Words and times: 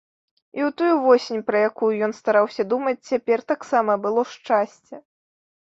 І 0.59 0.61
ў 0.67 0.71
тую 0.81 0.93
восень, 1.03 1.43
пра 1.49 1.57
якую 1.69 1.91
ён 2.09 2.17
стараўся 2.21 2.67
думаць 2.73 2.95
цяпер, 3.13 3.47
таксама 3.55 4.01
было 4.07 4.21
шчасце. 4.35 5.05